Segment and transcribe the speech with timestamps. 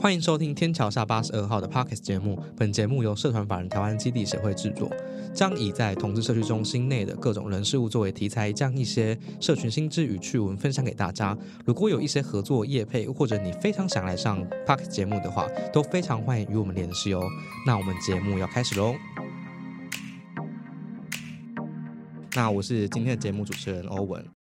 [0.00, 2.42] 欢迎收听天桥下八十二号的 Parkes 节目。
[2.56, 4.90] 本节目由社团法人台湾基地协会制作，
[5.34, 11.36] 将以在同志社区中心内的各种人事物作为题材，将一些社群新知与趣闻分享给大家。
[11.66, 17.22] 如果有一些合作业配，或者你非常想来上 Parkes 节目的话，都非常欢迎与我们联系哦。
[17.66, 18.94] 那我们节目要开始喽。
[22.34, 24.39] 那我是今天的节目主持人欧文。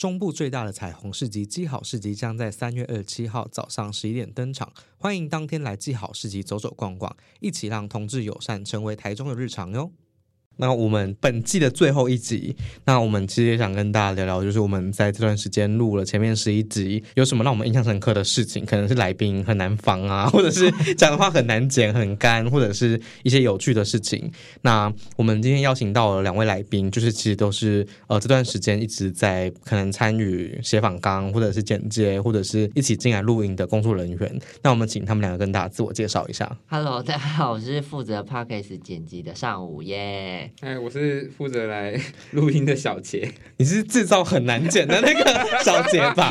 [0.00, 9.92] 中部最大的彩虹市集基好市集将在三月二十七号早上十一点登场，欢迎当天来基好市集走走逛逛，一起让同志友善成为台中的日常哟。
[10.56, 18.66] 那我们本季的最后一集，那我们其实也想跟大家聊聊，就是我们在这段时间录了前面十一集，有什么让我们印象深刻的事情？
[18.66, 24.30] 可能是来宾很难防啊，或者是讲的话很难剪、很干，或者是一些有趣的事情。
[24.60, 34.40] 那我们今天邀请到了两位来宾，就是其实都是呃这段时间一直在可能参与写访纲，或者是剪接，或者是一起进来录音的工作人员。
[34.62, 36.54] 那我们请他们两个跟大家自我介绍一下。
[36.66, 40.49] Hello，大家好，我是负责 Podcast 剪辑的上午耶。
[40.60, 41.98] 哎，我是负责来
[42.32, 43.30] 录音的小杰。
[43.56, 46.30] 你是制造很难剪的那个 小杰吧？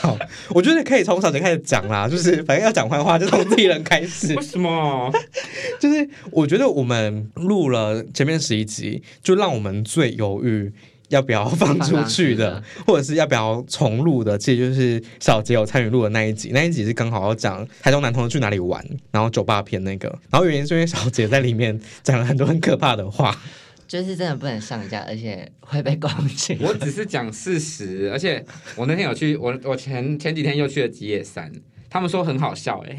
[0.00, 0.16] 好，
[0.50, 4.42] 我觉得可以从小杰开始讲啦，就是反正要讲坏话就从自己人开始为。
[4.42, 5.12] 什么？
[5.80, 10.72] 就是我觉得我们录了前面十一集，就让我们最犹豫。
[11.08, 14.38] 要不要放出去的，或者是要不要重录的？
[14.38, 20.08] 其实就是小杰有参与录的那一集，那一集是刚好要讲台中男同志去哪里玩，然后酒吧片那个。
[20.30, 23.38] 然后原因是因为小杰在里面讲了很多很可怕的话，
[23.86, 26.56] 就是真的不能上架，而且会被攻击。
[26.60, 28.44] 我只是讲事实，而且
[28.76, 31.52] 我那天有去，我我前前几天又去了吉野山，
[31.94, 32.96] 他们说很好笑、哎，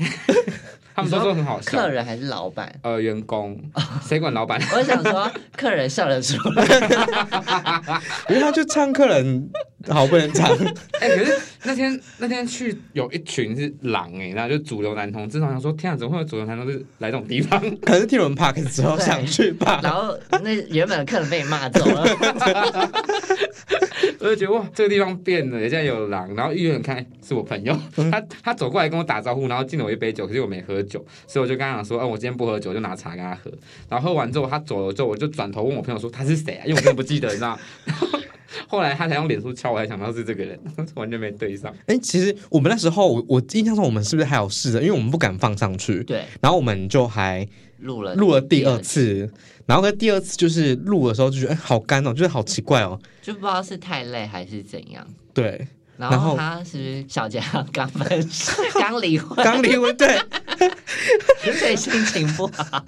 [0.95, 1.89] 他们都说很好笑客。
[1.89, 2.73] 人还是老板？
[2.81, 3.61] 呃，员工
[4.01, 4.57] 谁管老板？
[4.73, 6.63] 我想说，客人笑得出来，
[8.29, 9.49] 因为他就唱客人
[9.93, 10.49] 好不能讲。
[10.99, 17.59] 哎、可是那天那天去有一群是狼哎、然后就主流男同志，我想说天啊，怎么会有主流男同志来这种地方？
[17.81, 19.79] 可能是听我们 Park 之后对想去吧。
[19.83, 22.03] 然后那原本的客人被你骂走了，
[24.19, 26.33] 我就觉得哇，这个地方变了，现在有狼。
[26.35, 27.77] 然后一远看是我朋友，
[28.11, 33.51] 他他走过来跟我打招呼，然后敬了我一杯酒，可是我没喝酒，所以我就跟他讲说，哦，我今天不喝酒，就拿茶跟他喝。
[33.89, 36.63] 然后喝完之后，他走了之后，我就转头问我朋友说他是谁啊？
[36.65, 37.57] 因为我真的不记得，你知道。
[37.85, 38.07] 然后
[38.67, 40.59] 后来他才用脸书敲我，才想到是这个人，
[40.95, 41.73] 完全没对上。
[41.87, 47.47] 哎、其实我们那时候，我我印象中我们是不是还有试着，因为我们不敢放上去，对，然后我们就还
[47.79, 49.29] 录了录了第二，次，
[49.65, 52.99] 然后跟第二次就是录的时候就觉得哎、好干哦，就是好奇怪哦。
[53.21, 55.05] 就不知道是太累还是怎样。
[55.33, 55.67] 对，
[55.97, 57.41] 然然后后他是不是小杰
[57.71, 60.17] 刚分手， 刚离婚，刚离婚，对，
[61.53, 62.83] 所以心情不好。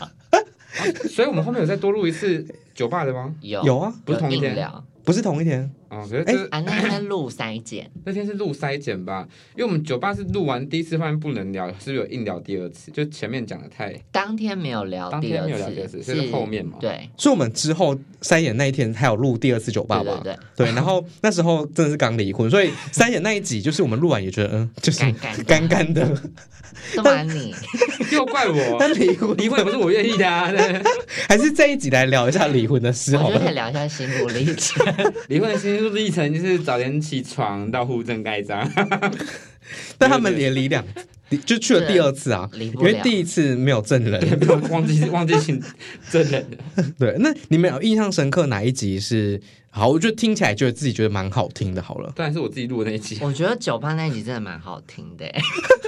[1.09, 3.33] 所以我们后面有再多录一次酒吧的吗？
[3.41, 3.63] 有。
[3.63, 4.53] 有啊，不是同一天。
[4.53, 9.27] 聊不是同一天，哦，可是这、啊，那天录筛检， 那天是录筛检吧？
[9.55, 12.91] 因为我们酒吧是录完第一次发现不能聊，是不是有硬聊第二次？
[12.91, 16.77] 就前面讲的太当天没有聊当天没有聊第二次，次，是后面嘛？
[16.79, 20.19] 对所以我们之后三演那一天还有录第二次酒吧吧？
[20.23, 26.21] 对对对，对，然后那时候真的是刚离婚，所以三演那一集就是我们录完也觉得嗯，就是干干干干的，
[26.95, 27.53] 都瞒你，
[28.11, 30.51] 又怪我，但离婚离婚也不是我愿意的啊！
[30.51, 30.81] 对
[31.27, 33.53] 还是这一集来聊一下离婚的事好我觉得可以。
[33.55, 35.13] 聊一下心路历程。
[35.27, 38.67] 离婚的就是一层就是早点起床到户政盖章，
[39.97, 40.83] 但他们连离两，
[41.29, 42.99] 离 就去了第二次啊，因为。
[43.03, 44.39] 第一次没有证人。
[44.69, 45.61] 忘记忘记请
[46.09, 46.83] 证人了。
[46.97, 49.87] 对，那你们有印象深刻哪一集是好？
[49.87, 51.81] 我觉得听起来觉得自己觉得蛮好听的。
[51.81, 55.25] 好了，当然是我自己录的那一集，我觉得酒吧那一集真的蛮好听的，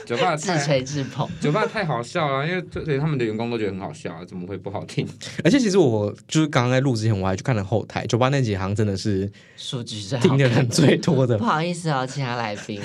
[0.05, 1.27] 酒吧自吹自捧。
[1.41, 5.07] 酒吧太好笑了，因为对他们的员工都觉得很好笑，怎么会不好听？
[5.43, 11.43] 而且其实我就是刚刚在录之前，我还去看了后台，酒吧那集好像真的是数据最好听的人最多的不。
[11.43, 12.79] 好意思哦，其他来宾。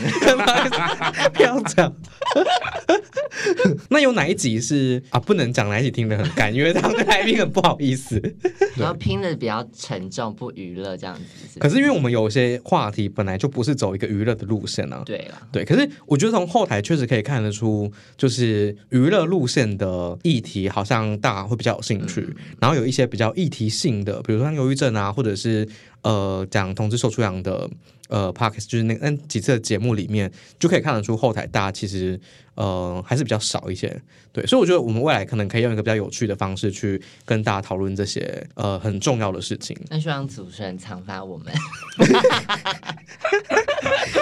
[1.34, 1.94] 不要讲。
[3.90, 5.20] 那有哪一集是啊？
[5.20, 8.20] 不能讲哪一集听得很干，因为他们来宾很不好意思。
[8.76, 11.22] 然后拼的比较沉重，不娱乐这样子
[11.52, 15.02] 是可是因为我们有些话题本来就不是走一个娱乐的路线啊。
[15.04, 22.26] 对了，对，可是我觉得从后台确实可以看得出，就是娱乐路线的议题，好像大家会比较有兴趣。
[22.60, 25.69] 然后有一些比较议题性的，比如说像忧郁症啊，或者是
[26.02, 27.69] 呃讲同志受出养的
[28.08, 32.20] 呃 p o d c a s t 就是那那几次的节目里面，就可以看得出后台大家其实
[32.54, 34.02] 呃还是比较少一些。
[34.32, 39.76] 对，所以我觉得我们未来可能可以用一个比较有趣的方式去跟大家讨论这些呃很重要的事情。
[39.88, 41.52] 那希望主持人常发我们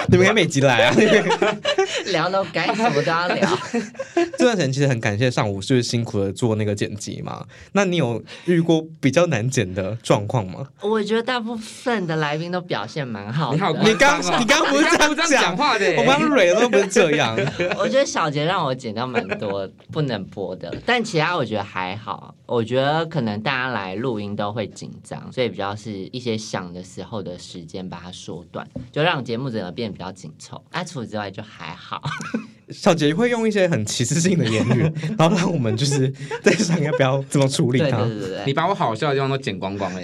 [0.09, 0.95] 你们可以每集来啊！
[2.11, 3.49] 聊到该什么都要聊。
[4.37, 7.43] 这段时间其实很感谢上午就是辛苦的做那个剪辑嘛。
[7.71, 10.67] 那你有遇过比较难剪的状况吗？
[10.81, 13.55] 我觉得大部分的来宾都表现蛮好的。
[13.55, 17.35] 你好，你刚你刚刚不是这样你刚刚不是这样讲话的，我刚蕊的都不是这样。
[17.79, 22.33] 我觉得小杰让我剪掉蛮多不能播的，但其他我觉得还好。
[22.45, 30.63] 我觉得可能大家来录音都会紧张，所以比较是一些想的时候的时间把它缩短，就让节目整个变得比较紧凑。
[30.71, 32.01] 啊，除此之外就还好。
[32.69, 34.81] 小杰会用一些很歧视性的言语，
[35.17, 36.09] 然后让我们就是
[36.41, 37.97] 在想要不要怎么处理对它。
[37.97, 40.01] 对对对对，你把我好笑的地方都剪光光了，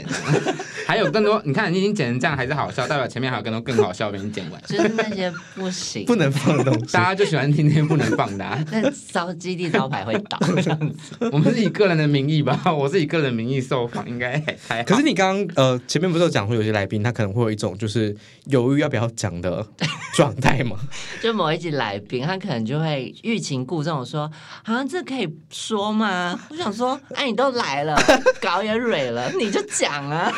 [1.00, 4.62] 有更多， 你看你已经剪成这样还是好笑，代表前面还有更多更好笑被你剪完。
[4.64, 7.04] 就是那些不行，不能放的东西大。
[7.04, 8.64] 家就喜欢听那些不能放的、啊。
[8.72, 11.30] 那招基地招牌会倒这样子。
[11.32, 14.84] 我们是以个人的名义吧， 我是以个人名义受访，应该还好。
[14.84, 18.16] 可是你刚刚呃前面不是有讲说有些来宾他可能会有一种就是
[18.46, 19.66] 犹豫要不要讲的
[20.14, 20.78] 状态吗？
[21.22, 24.30] 就某一集来宾，他可能就会欲擒故纵说
[24.64, 27.96] ：“好、像这可以说吗？”我想说：“哎，你都来了，
[28.42, 30.32] 搞也蕊了，你就讲啊。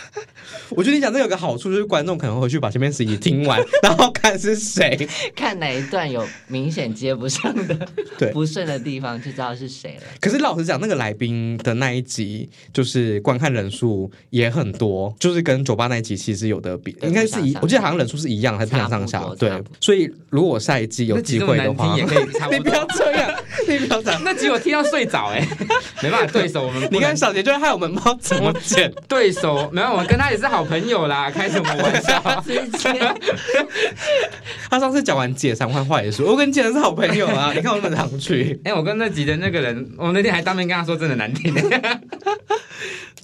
[0.70, 5.08] 我觉得你讲这有个好处就是观众可能会回去把前面十集听完， 然后看是谁。
[5.34, 7.88] 看哪一段有明显接不上的、
[8.18, 10.02] 对不顺的地方，就知道是谁了。
[10.20, 19.22] 可是老实讲，那个来宾的那一集就是观看人数也很多，就是跟酒吧那一集其实有的比，应该是一我记得好像人数是一样，还是不相上下。
[19.38, 19.50] 对
[19.80, 22.86] 所以如果下一季有机会的话也可以差你不要。
[22.96, 23.30] 这样，
[23.68, 24.20] 你不要这样。
[24.24, 25.46] 那集我听到睡着哎、
[26.02, 32.22] 没办法对手，我们你看小杰就会害我们不知道怎么剪，对手没有，我跟他也是好朋友啦，开什么玩笑？
[34.70, 38.60] 他上次讲完解散换话也说，我跟杰然是好朋友啊， 你看我们常去。
[38.64, 41.54] 哎、我跟那集的那个人，我那天还当面跟他说真的难听、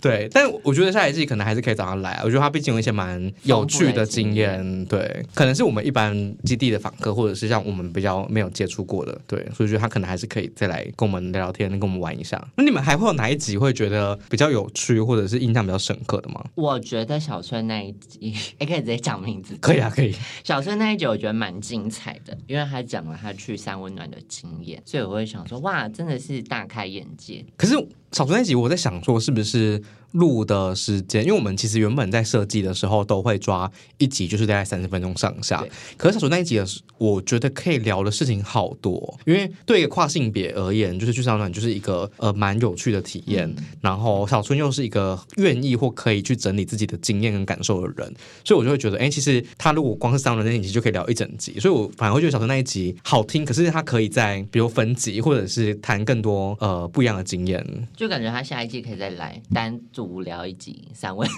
[0.00, 2.22] 对，但我觉得下一季可能还是可以找他来啊。
[2.25, 6.12] 我觉得他毕竟有一些蛮有趣的经验，对，可能是我们一般
[6.44, 12.42] 基地的访客，或者是像我们比较没有接触过的，对，所以觉得他可能还是可以再来跟我们聊聊天，跟我们玩一下。
[12.56, 16.44] 那你们还会有哪一集会觉得比较有趣，或者是印象比较深刻的吗？
[16.54, 19.56] 我觉得小春那一集， 也可以直接讲名字。
[19.61, 20.14] 可以啊，可以。
[20.42, 27.44] 小春那一集我觉得蛮精彩的，因为他讲了他去三温暖的经验，所以我会想说，哇，真的是大开眼界。
[27.56, 27.75] 可是
[28.12, 29.83] 少数那集，我在想说，是不是？
[30.12, 35.64] 录的时间，因为我们其实原本在设计的时候都会抓一集，就是大概三十分钟上下。
[35.97, 36.66] 可是小说那一集的，
[36.99, 39.19] 我觉得可以聊的事情好多。
[39.25, 43.52] 因为对一个跨性别而言，就是去上暖就是一个呃蛮有趣的体验。
[43.81, 48.14] 然后小春又是一个愿意或可以去整理自己的经验跟感受的人，
[48.45, 51.59] 所以我就会觉得，哎，其实他如果光是上暖那一集就可以聊一整集。
[51.59, 57.64] 所以我反而会觉得小春那一集好听，可是他可以在比如分集或者是谈更多呃不一样的经验。
[57.97, 60.12] 就感觉他下一季可以再来单独。
[60.12, 61.26] 无聊一集三位，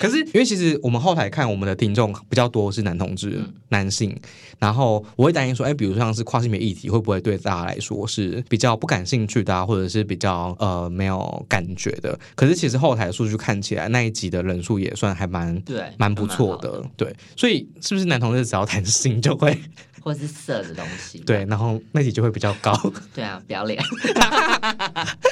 [0.00, 4.18] 可是因为其实我们后台看我们的听众比较多是男同志、男性，
[4.58, 12.18] 然后我会担心说，哎，比如像是跨性别议题，会不会对大家来说是比较不感兴趣的，或者是比较呃没有感觉的？
[12.34, 19.56] 可是其实后台的数据看起来那一集的人数也算还蛮对，蛮不错的，对，所以是不是男同志只要谈性就会？
[20.02, 22.78] 或是色的东西，对，然后那集就会比较高。
[23.14, 23.82] 对啊，不要脸，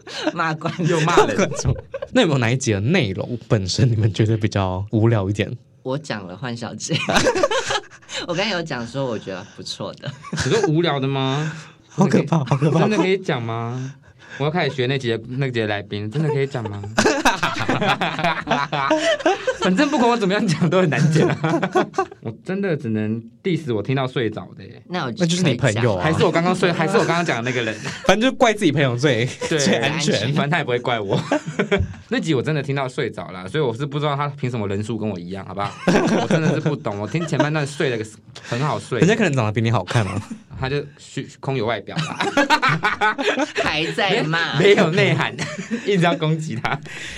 [0.34, 1.50] 骂观又骂人？
[2.12, 5.50] 那有没有哪一集的内容本身你们觉得比较无聊一点？
[5.82, 6.96] 我讲了换小姐，
[8.26, 10.10] 我刚才有讲说我觉得不错的。
[10.32, 11.52] 你说无聊的吗？
[11.88, 12.80] 好可怕，好可怕！
[12.80, 13.94] 真的可以讲吗？
[14.38, 16.82] 我要开始学那节那节来宾，真的可以讲吗？
[19.60, 21.28] 反正不管我怎么样讲都很难讲，
[22.22, 24.82] 我真的只能 diss 我听到睡着的耶。
[24.88, 27.74] 那那就是你朋友，还是我刚刚睡，还是我刚刚讲的那个人？
[28.06, 31.18] 反正就怪自己朋友最最安全，反正他也不会怪我。
[32.08, 35.72] 那集我真的听到睡着了，所以我是不知道他凭什么人数跟我一样，好不好？
[36.20, 38.04] 我真的是不懂，我听前半段睡了个
[38.42, 40.20] 很好睡，人家可能长得比你好看吗？
[40.60, 43.16] 他就虚空有外表啦，
[43.62, 45.34] 还在骂，没有内涵，
[45.84, 46.70] 一直要攻击他。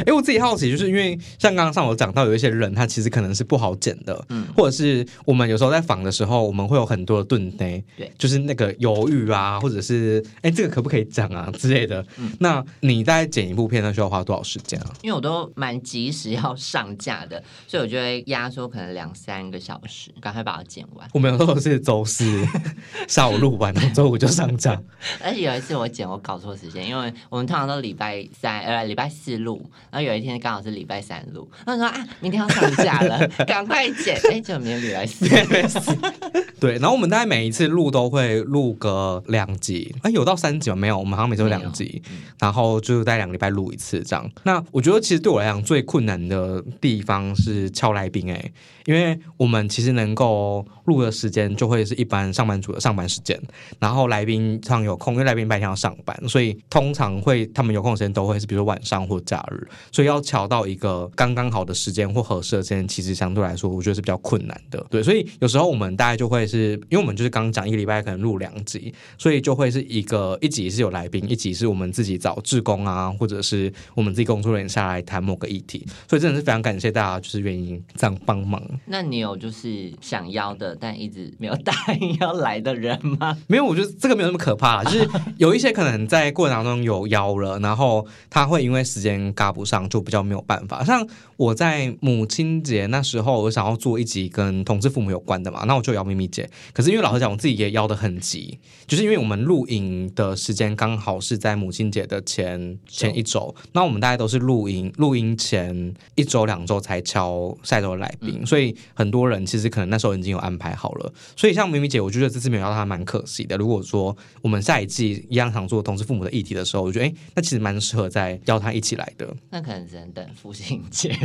[0.06, 12.04] 哎，我自己好奇，就是因为像刚刚上我讲到，有一些人他其实可能是不好剪的，嗯，或者是我们有时候在访的时候，我们会有很多的顿呆，对，就是那个犹豫啊，或者是哎，这个可不可以讲啊之类的。
[12.40, 14.92] 那你在剪一部片，那，需要花多少时间啊？
[15.02, 21.08] 因为我都蛮及时要上架的，所以我就会压缩可能两三个小时，赶快把它剪完。
[21.12, 22.44] 我们有时候是周四
[23.06, 23.36] 下午。
[23.36, 24.80] 录完然后，周五就上架。
[25.22, 29.60] 而且有一次我剪，我搞错时间，因为我们通常都礼拜三呃礼拜四录，
[29.90, 34.18] 然后有一天刚好是礼拜三录，他说啊明天要上架了， 赶快剪。
[34.30, 35.96] 哎，就明天礼拜四。
[36.58, 40.76] 对，然后我们大概每一次录都会录个两集，哎有到三集吗？
[40.76, 42.02] 没有，我们好像每周两集，
[42.38, 44.30] 然后就在两个礼拜录一次这样。
[44.44, 48.52] 那我觉得其实对我来讲最困难的地方是敲来宾哎。
[48.86, 53.40] 因为我们其实能够录的时间就会是一般上班族的上班时间，
[53.78, 64.84] 然后来宾常有空，因为来宾白天要上班，所以通常会他们有空时间都会是比如说晚上或假日，所以要调到一个刚刚好的时间或合适的时间，其实相对来说我觉得是比较困难的。
[64.90, 78.62] 对，所以有时候我们大概就会是因为我们就是刚讲一个礼拜可能录两集，所以就会是一个一集是有来宾，一集是我们自己找志工啊，或者是我们自己工作人员下来谈某个议题，所以真的是非常感谢大家就是愿意这样帮忙。
[78.84, 83.36] 那你有就是想要的，但一直没有答应要来的人吗？
[83.48, 84.84] 没有，我觉得这个没有那么可怕。
[84.84, 90.84] 就是有一些可能在过程当中有邀了，然后他会因为时间赶不上，就比较没有办法。
[90.84, 91.06] 像
[91.36, 96.48] 我在母亲节那时候，我想要做一集跟同志父母有关的嘛，那我就邀咪咪姐。
[96.72, 108.76] 可是因为老实讲，我自己也邀的很急，就是因为我们录影的时间刚好是在母亲节的前前一周，那我们大家都是录影录音前一周两周才敲下周的来宾，所以。
[108.94, 113.56] 很多人其实可能那时候已经有安排好了，所以像明明姐，我觉得这次没有邀她蛮可惜的。
[113.56, 119.34] 如果说我们下一季一样想做同事父母的议题的时候，我觉得哎，那其实蛮适合再邀她一起来的。
[119.50, 121.16] 那可能只能等父亲节。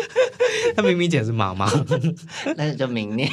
[0.76, 1.70] 那明明姐是妈妈，
[2.56, 3.28] 那就明年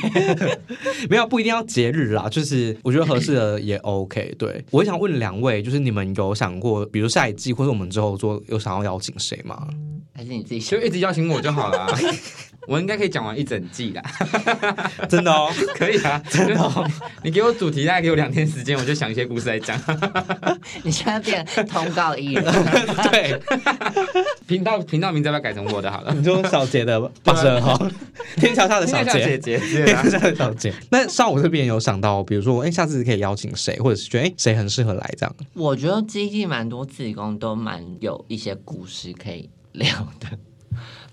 [1.09, 4.33] 没有不一定要节日啦，就是我觉得合适的也 OK。
[4.37, 9.67] 对我想问两位，就是你们有想过，比如下一季或者我们之后做，有想要邀请谁吗？
[10.13, 11.87] 还是你自己就一直邀请我就好了。
[12.67, 14.03] 我应该可以讲完一整季啦，
[15.09, 15.49] 真的哦。
[15.73, 16.85] 可以啊，真的哦、
[17.23, 19.79] 你给我主题，大概给我两天时间，我就想一些故事来讲。
[20.83, 22.43] 你现在变通告艺人，
[23.09, 23.39] 对，
[24.45, 26.13] 频道频道名字要不要改成我的好了？
[26.13, 27.79] 你说小杰的八十二号，
[28.35, 29.37] 天桥下的小杰。
[29.37, 30.73] 姐姐天桥下的小杰。
[30.89, 35.35] 那上午这边有想到，比如说，哎，下次可以邀请谁，或者是觉得哎谁很适合来这样。
[35.53, 40.27] 我觉得基地蛮多自工都蛮有一些故事可以聊的。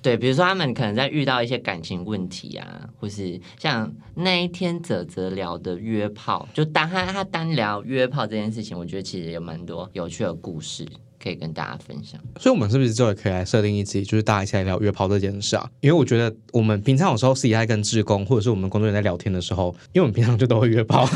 [0.05, 10.87] 对，比如说他们可能在遇到一些感情问题啊，或是像那一天泽泽聊的约炮，就单他他单聊约炮这件事情，我觉得其实有蛮多有趣的故事。
[11.25, 12.21] 可以跟大家分享。
[12.39, 15.67] 所以，我们是不是之后也可以来设定一集，就是大家一起来聊约炮这件事啊？
[15.81, 21.09] 因为我觉得我们平常有时候私底下在跟志工或者是我们工作人员在聊天的时候，因为我们平常就都会约炮，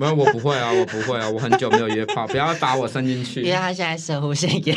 [0.00, 3.56] 没有，我不会啊，我不会啊，我很久没有约炮，不要把我伸进去因为。
[3.56, 4.76] 他现在射护线炎，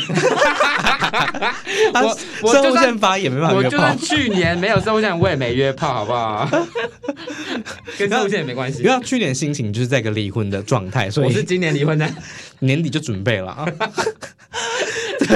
[1.92, 6.48] 他我我就算线发也没办法约炮我就算，去年没有生物线，我也没约炮，好不好？
[7.98, 9.00] 跟生物线也没关系因为。
[9.04, 12.08] 去年心情就是在一个离婚的状态，所以我是今年离婚的，
[12.60, 13.66] 年底就准备了啊，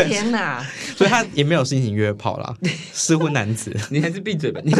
[0.04, 0.64] 天哪！
[0.96, 2.56] 所以他也没有心情约炮啦，
[2.92, 3.74] 失婚男子。
[3.90, 4.60] 你还是闭嘴吧。
[4.64, 4.72] 你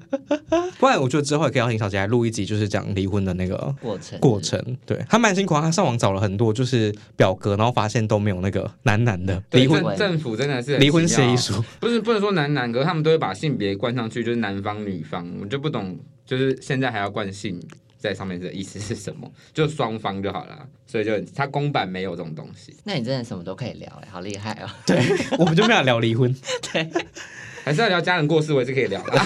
[0.78, 4.76] 不然我觉得之后也可以邀请小杰来录一集，就是讲离婚的那个过程过程。
[4.84, 11.62] 对他蛮辛苦啊，他上网找了很多就是表格，然后发现都没有那个男男的离婚政政府真的是离婚协议书。
[11.80, 17.60] 不是不能说男男，可是他们都会把性别冠上去，就是男方女方，我就不懂，就是现在还要冠性
[18.02, 19.30] 在上面的意思是什么？
[19.54, 24.68] 就双方就好了，所以就他公版没有这种东西，那你真的什么都可以聊哎，好厉害哦！
[24.84, 25.00] 对，
[25.38, 26.34] 我们就没有聊离婚，
[26.72, 26.90] 对
[27.64, 29.20] 还是要聊家人过世，我也是可以聊的。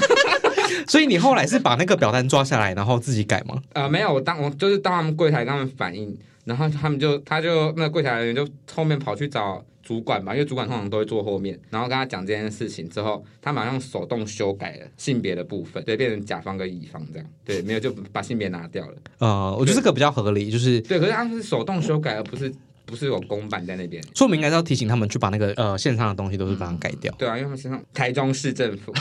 [0.88, 3.60] 所以你后来是把那个表单抓下来，然后自己改吗？
[3.72, 22.52] 呃，没有，我当我就是当他们柜台跟他们反映，然后他们就他就那个柜台人员就后面跑去找主管吧，因为主管通常都会坐后面，然后跟他讲这件事情之后，他马上手动修改了性别的部分，对，变成甲方跟乙方这样，对，没有就把性别拿掉了，呃，我觉得这个比较合理，就是对，可是他们是手动修改，而不是
[22.84, 24.02] 不是有公版在那边。
[24.12, 27.14] 说明应该是要提醒他们去把那个呃线上的东西都是把它改掉。
[27.16, 28.92] 对啊，因为他们身上台中市政府，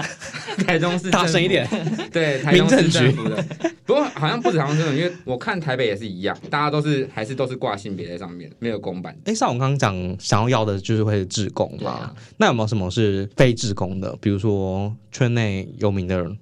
[0.64, 1.18] 台中市政府。
[1.18, 1.68] 大声一点，
[2.10, 3.44] 对，台中市政府的。
[3.84, 9.16] 不过好像不止台中市政府，因为我看台北也是一样，大家都是还是都是挂性别在上面，没有公版。
[9.24, 14.16] 哎，像我刚刚讲想要要的就是会是志工嘛，那有没有什么是非志工的？
[14.20, 16.38] 比如说圈内有名的人，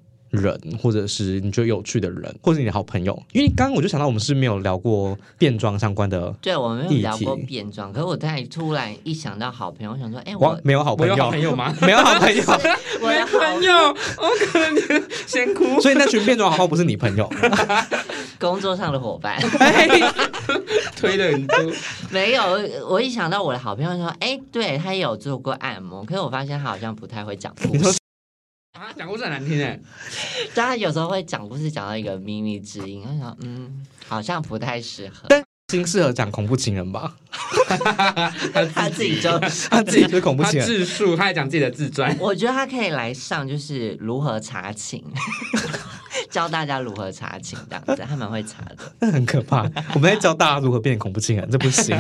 [0.78, 3.20] 或者是你觉得有趣的人，或者你的好朋友？
[3.32, 11.75] 因为刚刚我就想到我们是没有聊过变装相关的，对我们没有聊过变装，可是我在突然一想到好朋友，我想说，哎，我我没有好朋友，我有好朋友吗？
[11.82, 12.42] 没有好朋友，
[13.02, 13.75] 我的朋友，
[14.18, 15.80] 我可能先哭。
[15.80, 17.30] 所以那群变装好朋友不是你朋友。
[18.38, 19.38] 工作上的伙伴
[20.96, 21.58] 推的很多，
[22.10, 22.42] 没有，
[22.88, 27.99] 我一想到我的好朋友说，哎，对他也有做过按摩，可是我发现他好像不太会讲故事，
[28.72, 29.78] 啊，讲故事很难听哎。
[30.54, 35.26] 但他有时候会讲故事讲到一个秘密之音，他想，嗯，好像不太适合。
[35.28, 37.16] 但新适合讲恐怖情人吧？
[38.75, 39.38] 他自己就，
[39.71, 40.66] 他自己就是恐怖他情人。
[40.66, 42.16] 自述，他还讲自己的自传。
[42.21, 45.02] 我觉得他可以来上，就是如何查寝，
[46.30, 48.76] 教大家如何查寝这样子，他们会查的。
[49.00, 49.62] 那很可怕。
[49.95, 51.97] 我们在教大家如何变恐怖情人，这不行。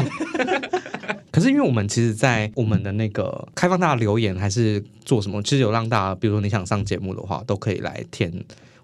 [1.30, 8.32] 可是因为我们其实，在我们的那个开放大家留言还是做什么，其实有让大家，比如说你想上节目的话，都可以来填，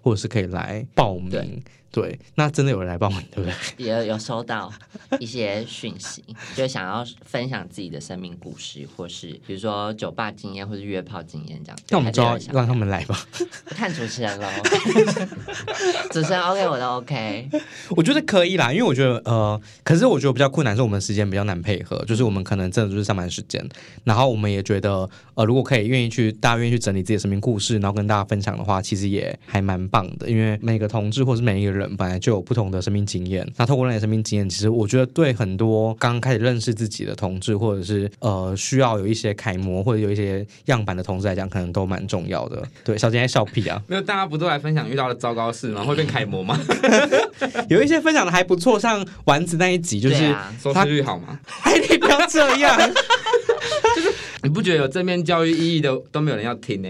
[0.01, 1.61] 或者是可以来报名。
[1.91, 3.85] 对对，那真的有人来报名， 对不对？
[3.85, 4.71] 也有有收到
[5.19, 6.23] 一些讯息，
[6.55, 11.77] 就想要分享自己的生命故事，或是比如说酒吧经验，或是约炮经验这样。
[11.89, 13.19] 那我们就让他们来吧。
[13.75, 14.47] 看主持人喽，
[16.11, 17.49] 主持人 OK 我都 OK。
[17.89, 23.67] 我觉得可以啦，因为我觉得呃，可是我觉得比较困难是我们时间比较难配合，就是我们可能真的就是上班时间，
[24.03, 42.63] 然后我们也觉得呃，如果可以愿意去大家愿意去整理自己的生命故事，然后跟大家分享的话，其实也还蛮棒的，因为每个同志或是每一个人本来就有不同的生命经验，那透过那些生命经验，其实我觉得对很多刚刚开始认识自己的同志，或者是呃需要有一些楷模或者有一些样板的同志来讲，可能都蛮重要的。
[42.83, 45.83] 对，小杰在笑屁啊，没有，大家不都来分享遇到的糟糕事吗？
[45.83, 46.59] 会变楷模吗？
[47.69, 50.35] 有一些分享的还不错，像丸子那一集就是。
[50.61, 51.39] 收视率好吗？
[51.63, 52.77] 哎，你不要这样。
[53.95, 54.13] 就是
[54.43, 56.89] 你不觉得有正面教育意义的都没有人要听呢、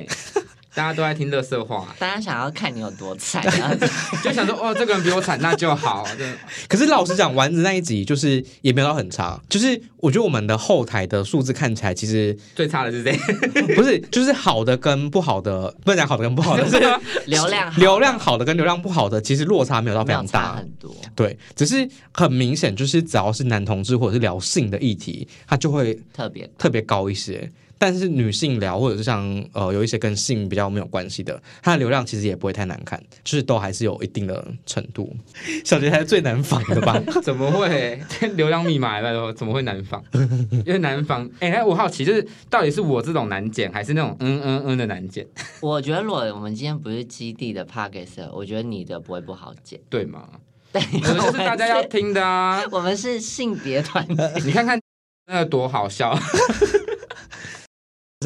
[0.77, 3.43] 大家都在听乐色话，大家想要看你有多惨，
[4.23, 6.05] 就想说哦，这个人比我惨，那就好。
[6.69, 13.17] 可是老实讲，丸子那一集就是也没有到很差，就是我觉得我们的后台的数字看起来其实最差的是谁？
[13.73, 16.79] 不是，就是好的跟不好的，不能讲好的跟不好的，是
[17.25, 20.57] 流量好流量好的跟流量不好的，其实落差没有到非常大。
[20.57, 20.95] 很多。
[21.15, 27.51] 对，只是很明显，就是只要是男同志或者是聊性的议题，它就会特别特别高一些。
[27.77, 35.15] 但是女性聊或者是像呃有一些跟性比较没有关系的，它的流量其实也不会太难看，就是都还是有一定的程度。
[35.63, 36.99] 小杰才是最难仿的吧？
[37.21, 38.01] 怎么会？
[38.35, 40.03] 流量密码来了，怎么会难仿？
[40.65, 45.25] 因为难仿，哎、我好奇，就是到底是我这种难剪，还是那种嗯嗯嗯的难剪，
[45.61, 49.79] 我觉得如果我们今天不是基地的 p c a s 我觉得你的不会不好剪。
[49.89, 50.27] 对吗？
[50.71, 52.61] 对，我们是大家要听的啊！
[52.71, 54.79] 我们是性别团体，你看看
[55.27, 56.13] 那个多好笑，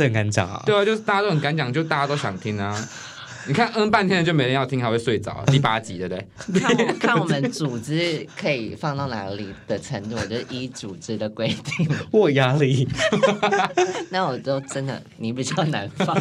[0.03, 0.61] 很敢讲啊。
[0.65, 2.75] 对啊，就是大家都很敢讲，就大家都想听啊。
[3.47, 5.43] 你看嗯半天就没人要听，还会睡着。
[5.47, 6.59] 第八集对不对？
[6.61, 11.87] 看我看我们组织可以放到哪里的程度，我就依组织的规定。
[12.11, 12.87] 我压力，
[14.09, 16.15] 那我就真的你比较难放。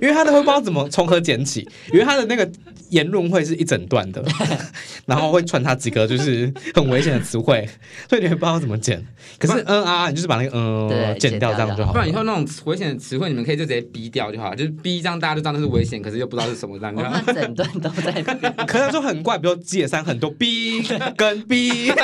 [0.00, 2.48] 因为他都会不知道怎么从何捡起，因为他的那个
[2.90, 4.24] 言论会是一整段的，
[5.06, 7.68] 然后会穿插几个就是很危险的词汇，
[8.08, 9.04] 所以你会不知道怎么剪。
[9.38, 11.92] 可是嗯啊，你就是把那个嗯对剪掉，这样就好了。
[11.92, 16.94] 不然以后那种危险的词汇，你们可以就直接逼掉就好了，就是逼这样大家就知道那是危险，可是又不知道是什么，这样
[17.26, 18.38] 整段都在变。
[18.66, 20.82] 可是就很怪，比如解散很多 B
[21.16, 21.92] 跟 B，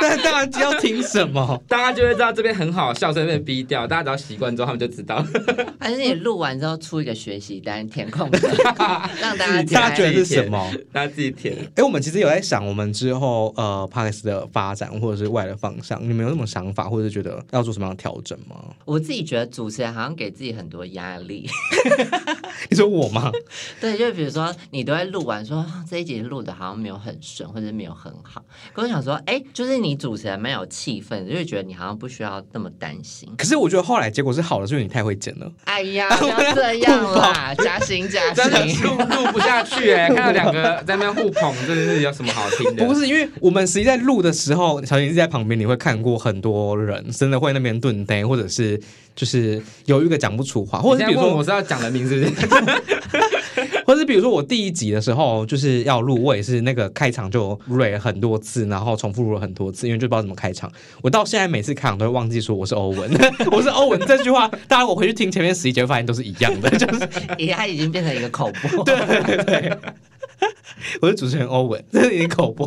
[0.00, 1.62] 但当然要听什么。
[1.68, 3.86] 大家就会知道这边很好笑，所以被逼掉。
[3.86, 5.24] 大家只要习惯之后，他们就知道。
[5.78, 8.38] 还是你录完之后出一个学习单填空的，
[9.20, 10.70] 让大家大家觉得是什么？
[10.92, 11.56] 大家自己填。
[11.76, 18.56] 哎、我们其实有在想，我们之后呃 p a r k e s 的发展或者是未来的方向，你们有什么想法，或者是觉得要做什么样的调整吗？
[18.84, 21.48] 我自己觉得主持人好像给自己很多压力。
[22.68, 23.32] 你说我吗？
[23.80, 28.44] 对，就比如说你都会录完说啊这一集录的好像没有很顺，或者没有很好。
[28.72, 33.28] 可我想说，哎，就是你主持人蛮有气氛，就会觉得你好像不需要那么担心。
[33.36, 35.50] 可是我觉得后来结果是好的，就是你太会剪了。
[35.64, 38.82] 哎呀， 不要这样啦，加薪加真的薪。
[38.84, 42.84] 录录不下去哎、看到两个在那边互捧，真的是有什么好听的？
[42.86, 48.80] 不是因为我们实际在录的时候，小林一直在旁边，你会看过很多人真的会那边顿呆，或者是
[49.20, 52.32] 就是犹豫个讲不出话，或者是比如说我是要讲人名是不是？
[53.84, 60.72] 或者是比如说我第一集的时候就是要录，我也是那个开场就 re 了很多次，然后重复录了很多次，因为就不知道怎么开场。
[61.02, 63.10] 我到现在每次开场都会忘记说我是欧文，
[63.52, 67.06] 我是欧文这句话，当然我回去听前面十一集发现都是一样的，就是
[67.54, 68.82] 他已经变成一个口播。
[68.84, 68.96] 对
[69.36, 69.78] 对对。
[71.00, 72.66] 我是主持人欧文， 这是你口播，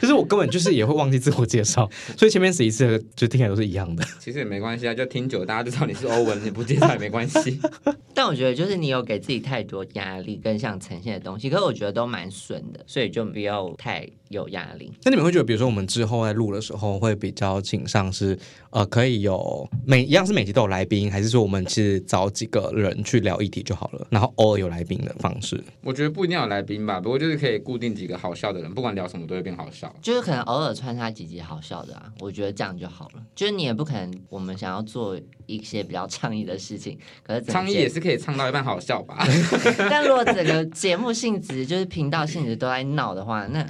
[0.00, 4.04] 就是我根本就是也会忘记自我介绍，所以前面十一次就听起来都是一样的。
[4.18, 7.60] 其实也没关系啊，就听久，大家就知道你是欧文，你不介绍也没关系。
[8.14, 14.92] 但我觉得就是你有给自己太多压力跟想呈现的东西，可是我觉得都蛮顺的，所以就不要太有压力。
[15.04, 18.38] 那你们会觉得，比如说我们之后在录的时候，会比较倾向是
[18.70, 25.62] 呃，可以有每一样是每集都有来宾，还是说我们其实找几个人去聊议题就好了，然后偶尔有来宾的方式？
[25.82, 29.92] 我觉得不一定要有来宾吧，不过就是可以固定几个好笑的人，不管聊什么都会变好笑。
[30.00, 33.22] 就是可能偶尔穿插几集好笑的啊，我觉得这样就好了。
[33.34, 39.26] 就是你也不可能，我们想要做一些比较倡议的事情，可是整个节倡议也是可以唱到一半好笑吧？
[39.90, 43.66] 但如果整个节目性质就是频道性质都在闹的话，那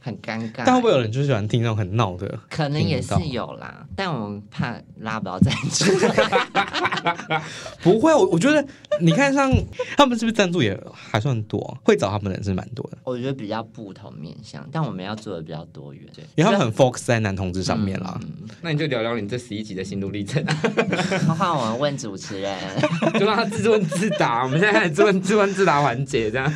[0.00, 0.64] 很尴尬。
[0.66, 2.38] 但会不会有人就喜欢听那种很闹的？
[2.48, 5.84] 可能也是有啦，但我们怕拉不到赞助。
[7.82, 8.66] 不会，我我觉得
[9.00, 9.52] 你看像
[9.96, 16.02] 他们是不是赞助也还算多，会找他们的人是蛮多的，我觉得比较不同面向，但我们要做的比较多元。
[16.14, 18.18] 对，因为他们很 focus 在男同志上面啦。
[18.22, 18.28] 嗯
[18.62, 20.44] 那你就聊聊你这十一集的心路历程
[21.38, 22.58] 换我们问主持人，
[23.18, 24.42] 就让他自问自答。
[24.44, 26.52] 我们现在开始自问自问自答环节，这样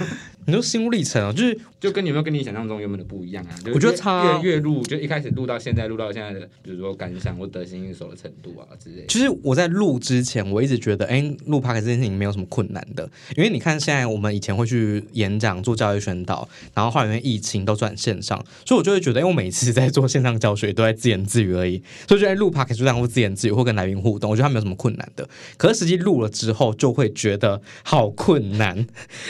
[0.46, 3.52] 你说心路历程啊，就是就跟你有没有跟你想象中原本的不一样啊？
[3.64, 9.06] 就是我觉得越差越越录，就一开始录到现在，录到现在的，比如说感想或得心应手的程度啊之类的。
[9.08, 25.28] 其实我在录之前，我一直觉得，哎，录 p o d 这件事情没有什么困难的，因为你看现在我们以前会去演讲、做教育宣导，然后后来因为疫情都转线上，所以我就会觉得，因为我每次在做线上教学都在自言自语而已，所以就在录 p o d 就这样会自言自语或跟来宾互动，我觉得它没有什么困难的。
[25.56, 28.76] 可是实际录了之后，就会觉得好困难，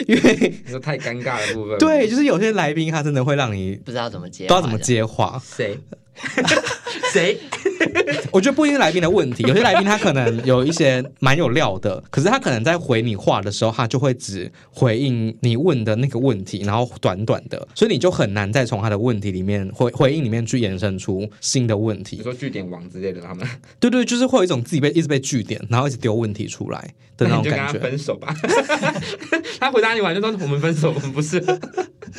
[0.07, 4.79] 因为你说太尴尬的部分，对，就是有些来宾他真的会让你不知道怎么接，不知道怎么。
[4.79, 5.40] 接话。
[5.45, 5.79] 谁
[7.12, 7.38] 谁
[8.31, 22.16] 我觉得不一定是来宾的问题，有些来宾他可能有一些蛮有料的，可是他可能在回你话的时候，他就会只回应你问的那个问题，然后短短的，所以你就很难再从他的问题里面回回应里面去延伸出新的问题。
[22.16, 23.46] 比如说据点王之类的，他们
[23.79, 27.79] 对对，就是会有一种自己被一直被据点，然后一直丢问题出来的那种感觉。
[27.85, 28.35] 分手吧。
[29.61, 31.40] 他回答你完就说我们分手，我们不是。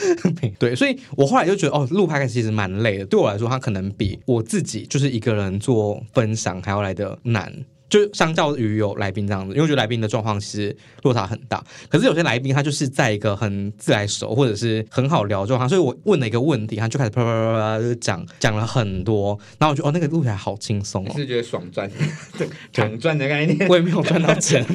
[0.60, 3.06] 对，所以我后来就觉得，哦，录 p 其实蛮累的。
[3.06, 7.54] 对我来说，它可能比我自己就是一个人做分享还要来的难。
[7.88, 11.64] 就相较于有来宾这样子，因为我觉得来宾的状况其实落差很大。
[11.88, 21.90] 可是有些来宾他就是在一个很自来熟或者是很好聊的状况，所以我问了一个问题，他就开始啪啪啪啪就讲讲了很多，然后我觉得哦那个录起来好轻松哦，是觉得爽赚，
[22.74, 23.68] 躺赚的概念。
[23.70, 24.66] 我也没有赚到钱。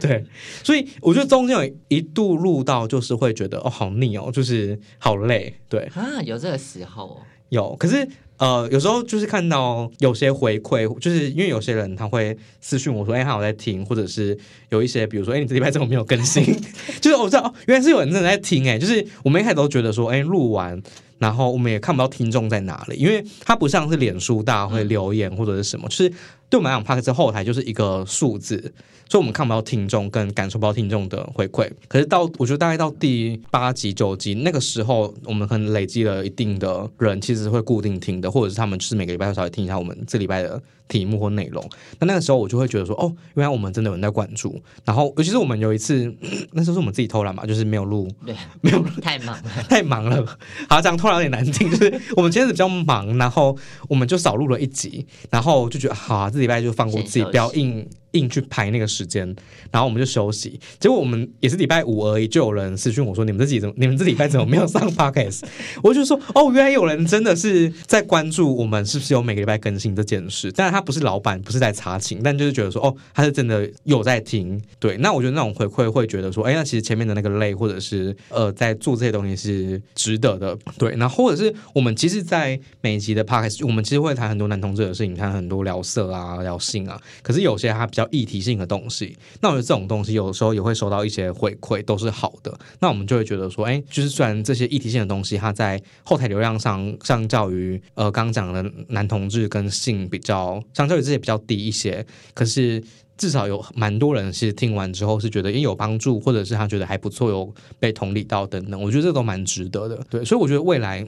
[0.00, 0.24] 对，
[0.64, 5.54] 所以我觉得中间有一度录到，就是会觉得哦好腻哦，就是好累。
[5.68, 7.16] 对，啊，有这个时候哦，
[7.50, 8.06] 有，可是
[8.40, 14.36] 呃，有时候就是看到有些回馈，就是因为有些人他会私讯我说，哎、他有在听，或者是
[14.70, 16.42] 有一些比如说，哎、你这礼拜怎么没有更新？
[17.00, 20.82] 就是我知道哦，原来是有人真的在听、哎，就是我们一开始都觉得说，哎、录完。
[21.18, 26.10] 然后我们也看不到听众在哪里，因为它不像是脸书大家会留言或者是什么，就是
[26.50, 28.60] 对我们来讲 p a r k 后台就是一个数字，
[29.08, 31.70] 所以我们看不到听众跟感受不到听众的回馈。
[31.86, 41.64] 可是到我觉得大概到第八集九集那个时候，我们可能累积了一定的人，其实会固定听的，或者是他们就是每个礼拜会稍微听一下我们这礼拜的题目或内容。
[42.00, 44.60] 那那个时候我就会觉得说，哦，原来我们真的有人在关注。
[44.84, 46.12] 然后尤其是我们有一次，
[46.50, 50.26] 那时候是我们自己偷懒嘛，就是没有录，对，没有录 太忙了， 太忙了，
[50.68, 53.56] 好，这样突然有点难听，就是我们今天是比较忙，然后
[53.88, 59.26] 我们就少录了一集，然后就觉得好、啊，这礼拜就放过自己，不要硬硬去排那个时间，
[59.70, 60.58] 然后我们就休息。
[60.78, 63.74] 结果我们也是礼拜五而已，就有人私讯我说：“你们这几怎么？
[63.76, 65.42] 你们这礼拜怎么没有上 podcast？”
[65.82, 70.50] 我就说：“哦，原来有人真的是在关注我们是不是有每个礼拜更新这件事。
[70.52, 74.60] 但是他不是老板，不是在查寝，但就是觉得说，哦，他是真的有在听。
[74.78, 80.56] 对，那我觉得那种回馈会觉得说，哎，那其实前面的那个累，或者是呃，在做这些东西是值得的。
[80.78, 87.00] 对，那或者是我们其实，在每集的 podcast，我们其实会谈很多男同志的事情，谈很多聊色啊、聊性啊。
[87.22, 92.58] 可是有些他比较议题性的东西，那我觉得这种东西有时候也会收到一些回馈，都是好的。
[92.80, 102.82] 那我们就会觉得说，哎，就是虽然这些议题性的东西，它在后台流量上，相较于呃刚刚讲的男同志跟性比较，相较于这些比较低一些，可是。
[103.20, 110.02] 至少有蛮多人是听完之后是觉得也有帮助，或者是他觉得还不错，有被同理到等等，我觉得这都蛮值得的。
[110.08, 111.06] 对，所以我觉得未来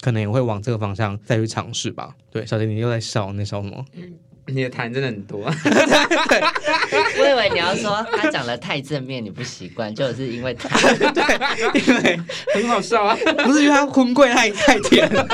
[0.00, 2.16] 可能也会往这个方向再去尝试吧。
[2.30, 3.84] 对，小杰你又在笑，你在笑什么？
[4.48, 10.68] 你的痰真的很多， 我以为你要说他讲的太正面，你不习惯，就是因为他
[11.74, 12.20] 因为
[12.54, 13.16] 很好笑啊。
[13.44, 15.26] 不是因为他荤桂太太甜了，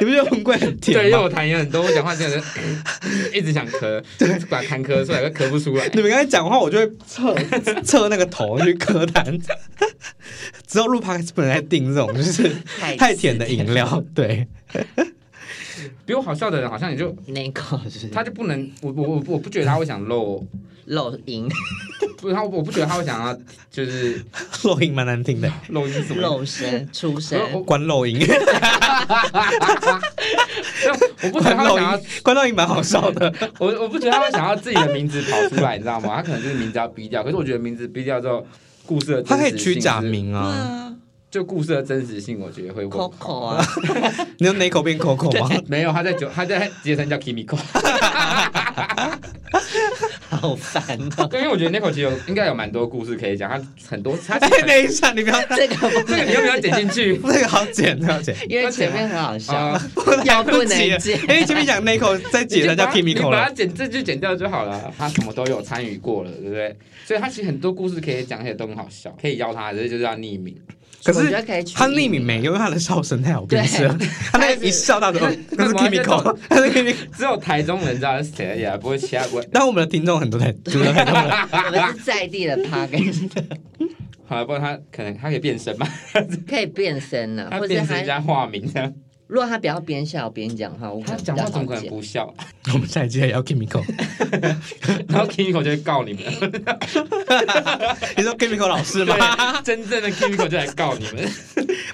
[0.00, 1.02] 你不觉得荤桂很甜吗？
[1.02, 4.02] 对，因为我痰也很多，我讲话真的是一直想咳，
[4.48, 5.88] 把痰咳出来，又咳不出来。
[5.92, 7.34] 你们刚才讲话，我就会侧
[7.82, 9.40] 侧那个头去咳痰。
[10.66, 14.46] 之后录 p o d 能再订这种就是太太甜的饮料，对。
[16.08, 20.42] 比我好笑的人，好像也就那个是他就不能，我我我我不觉得他会想露，
[20.88, 21.46] 露音、
[22.16, 23.38] 不是他，我不觉得他会想要
[23.70, 24.24] 就是
[24.64, 26.22] 露音蛮难听的，露音什么？
[26.22, 27.38] 露声、出声。
[27.52, 28.18] 我关露音，
[31.24, 33.30] 我不觉得他会想要音，关漏音蛮好笑的。
[33.60, 36.16] 我我不觉得他会想要自己的名字跑出来，你知道吗？
[36.16, 38.46] 他可能就是名字要逼掉，可是我觉得名字逼掉之后，
[38.86, 40.87] 故事的他可以取假，名啊，啊
[41.30, 43.62] 就故事的真实性，我觉得会问号，Coco 啊，
[44.40, 45.50] 你用哪口变 Coco 吗？
[45.68, 47.54] 没有，他在九，他在杰森叫 Kimiko，
[50.30, 51.26] 好烦哦。
[51.26, 53.60] 对，因为我觉得 Nico 其实有应该有蛮多故事可以讲，他
[53.90, 57.18] 很多，他哎，等一下，你不要，这个不这个你要不要剪进去？
[57.18, 58.34] 这个好剪，这个好剪。
[58.48, 59.78] 因为前面很好笑啊，
[60.24, 61.20] 要不来及了能剪。
[61.20, 64.90] 因为前面讲 Nico 在解他叫 Kimiko 了，把它剪这句剪掉就好了。
[64.96, 66.74] 他什么都有参与过了，对不对？
[67.04, 70.56] 所以他其实很多故事可以讲，而且都很好笑，可以邀他，只是就是要匿名。
[71.04, 71.30] 可是
[71.74, 73.96] 他匿名没，因为他的笑声太好辨识了。
[74.32, 76.94] 他 那个一笑到的，哦 那是 kimiko 他是 kimiko。
[77.16, 79.48] 只有台中人知道是谁而已啊，不会其他不会。
[79.52, 81.30] 但我们的听众很多台，就是很多人。
[81.52, 83.12] 我们是在地的 r k
[84.26, 85.88] 好了，不过他可能他可以变身吧，
[86.46, 88.92] 可以变身呢，他或者他变身加化名这样。
[89.28, 92.34] 如果他不要边笑边讲话，我可他能比较讲话怎么可能不笑？
[92.72, 93.84] 我们下一季也要 Kimiko。
[95.08, 96.22] 然后 Kimiko 就会告你们，
[98.16, 99.14] 你说 Kimiko 老师吗？
[99.60, 101.30] 对，真正的 Kimiko 就来告你们。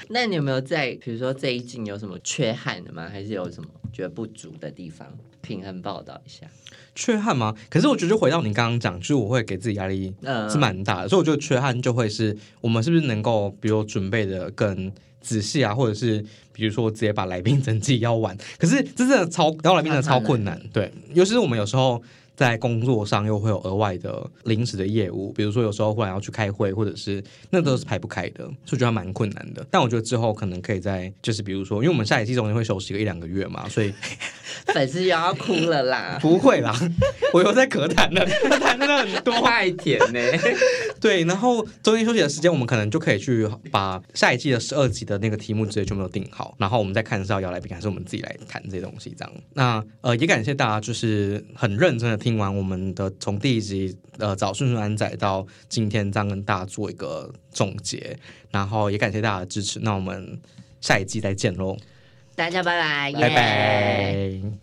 [0.08, 3.08] 那你有没有在比如说这一季有什么缺憾的吗？
[3.10, 5.06] 还是有什么觉得不足的地方？
[5.42, 6.46] 平衡报道一下。
[6.94, 7.52] 缺憾吗？
[7.68, 14.90] 可是我觉得就回到你刚刚讲，就是我会给自己压力嗯，是蛮大的，所以我觉得缺憾就会是我们是不是能够，比如准备的更
[15.24, 18.36] 仔细啊，或者是比如说直接把来宾整季邀完。
[18.58, 22.02] 可是这真的超邀来宾真的超困难，对，尤其是我们有时候。
[22.36, 29.64] 在工作上又会有额外的临时的业务，比如说有时候忽然要去开会，或者是那都是排不开的，所以觉得蛮困难的。
[29.70, 33.92] 但我觉得之后可能可以在，就是比如说，因为我们下一季中间会休息个一两个月嘛，所以
[34.74, 36.18] 粉丝又要哭了啦。
[36.22, 36.74] 不会啦，
[37.32, 39.34] 我又在咳痰了，痰真的很多。
[39.44, 40.20] 太甜呢、
[40.98, 49.32] 对，然后中间休息的时间，我们可能就可以去把下一季的十二集的那个题目直接全部都定好，然后我们再看是要邀来宾还是我们自己来谈这些东西这样。
[49.52, 58.16] 那呃，也感谢大家就是很认真的听完我们的从第一集呃找顺顺安仔到今天这样跟大家做一个总结，
[58.50, 59.78] 然后也感谢大家的支持。
[59.80, 60.40] 那我们
[60.80, 61.76] 下一季再见喽，
[62.34, 64.54] 大家拜拜，拜拜。